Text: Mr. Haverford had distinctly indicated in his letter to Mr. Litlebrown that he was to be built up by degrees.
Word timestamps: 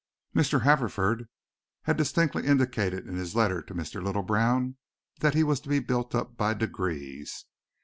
Mr. 0.35 0.63
Haverford 0.63 1.27
had 1.83 1.95
distinctly 1.95 2.43
indicated 2.47 3.05
in 3.07 3.17
his 3.17 3.35
letter 3.35 3.61
to 3.61 3.75
Mr. 3.75 4.01
Litlebrown 4.03 4.77
that 5.19 5.35
he 5.35 5.43
was 5.43 5.59
to 5.59 5.69
be 5.69 5.77
built 5.77 6.15
up 6.15 6.35
by 6.35 6.55
degrees. 6.55 7.45